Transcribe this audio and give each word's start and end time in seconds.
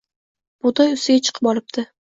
bug’doy 0.67 0.97
ustiga 0.97 1.27
chiqib 1.29 1.55
olibdi 1.55 1.91